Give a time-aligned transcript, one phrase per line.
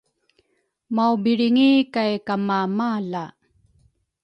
[0.95, 3.25] maubilringi kay kamamala.